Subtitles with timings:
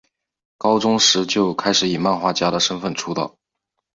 [0.57, 3.37] 高中时就开始以漫画家的身份出道。